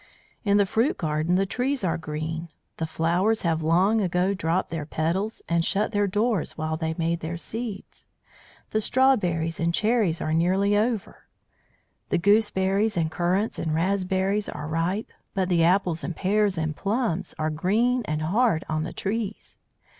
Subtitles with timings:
[0.43, 2.49] "In the fruit garden the trees are green.
[2.77, 7.19] The flowers have long ago dropped their petals and shut their doors while they made
[7.19, 8.07] their seeds.
[8.71, 11.27] The strawberries and cherries are nearly over,
[12.09, 17.35] the gooseberries and currants and raspberries are ripe, but the apples and pears and plums
[17.37, 19.59] are green and hard on the trees.